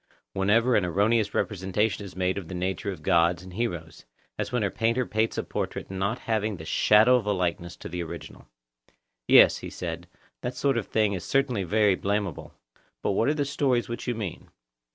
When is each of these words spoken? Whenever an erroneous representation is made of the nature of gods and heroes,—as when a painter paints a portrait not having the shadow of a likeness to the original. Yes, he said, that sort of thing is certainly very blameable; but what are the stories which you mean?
Whenever 0.33 0.75
an 0.75 0.83
erroneous 0.83 1.35
representation 1.35 2.03
is 2.03 2.15
made 2.15 2.39
of 2.39 2.47
the 2.47 2.55
nature 2.55 2.91
of 2.91 3.03
gods 3.03 3.43
and 3.43 3.53
heroes,—as 3.53 4.51
when 4.51 4.63
a 4.63 4.71
painter 4.71 5.05
paints 5.05 5.37
a 5.37 5.43
portrait 5.43 5.91
not 5.91 6.17
having 6.17 6.57
the 6.57 6.65
shadow 6.65 7.17
of 7.17 7.27
a 7.27 7.31
likeness 7.31 7.75
to 7.75 7.87
the 7.87 8.01
original. 8.01 8.47
Yes, 9.27 9.57
he 9.59 9.69
said, 9.69 10.07
that 10.41 10.55
sort 10.55 10.77
of 10.79 10.87
thing 10.87 11.13
is 11.13 11.23
certainly 11.23 11.61
very 11.63 11.93
blameable; 11.93 12.55
but 13.03 13.11
what 13.11 13.29
are 13.29 13.35
the 13.35 13.45
stories 13.45 13.87
which 13.87 14.07
you 14.07 14.15
mean? 14.15 14.49